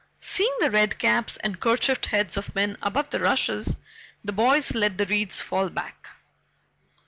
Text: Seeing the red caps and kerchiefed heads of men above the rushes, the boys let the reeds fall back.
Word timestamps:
Seeing 0.17 0.55
the 0.59 0.71
red 0.71 0.97
caps 0.97 1.37
and 1.37 1.59
kerchiefed 1.59 2.07
heads 2.07 2.35
of 2.35 2.55
men 2.55 2.75
above 2.81 3.11
the 3.11 3.19
rushes, 3.19 3.77
the 4.25 4.31
boys 4.31 4.73
let 4.73 4.97
the 4.97 5.05
reeds 5.05 5.41
fall 5.41 5.69
back. 5.69 6.07